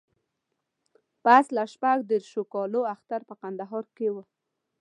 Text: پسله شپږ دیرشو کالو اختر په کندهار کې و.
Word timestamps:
پسله 1.23 1.63
شپږ 1.73 1.97
دیرشو 2.09 2.43
کالو 2.53 2.81
اختر 2.93 3.21
په 3.29 3.35
کندهار 3.41 3.85
کې 3.95 4.07
و. 4.13 4.15